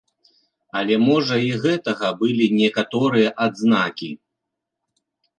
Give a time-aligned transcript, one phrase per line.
[0.79, 4.09] Але можа і гэтага былі некаторыя адзнакі.